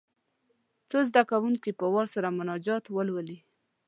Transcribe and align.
څو 0.89 0.99
زده 1.09 1.21
کوونکي 1.31 1.71
په 1.79 1.85
وار 1.93 2.07
سره 2.15 2.35
مناجات 2.39 2.83
ولولي. 2.95 3.37